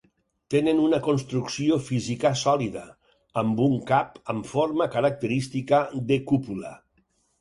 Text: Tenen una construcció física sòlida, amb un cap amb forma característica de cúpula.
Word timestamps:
Tenen 0.51 0.79
una 0.83 0.99
construcció 1.07 1.75
física 1.89 2.31
sòlida, 2.43 2.85
amb 3.43 3.61
un 3.67 3.77
cap 3.91 4.17
amb 4.35 4.49
forma 4.53 4.89
característica 4.97 5.83
de 6.11 6.19
cúpula. 6.33 6.73